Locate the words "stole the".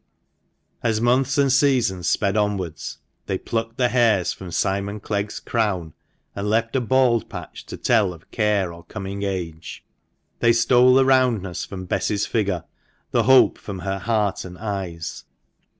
10.53-11.05